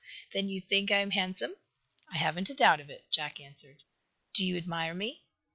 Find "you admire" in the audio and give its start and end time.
4.43-4.95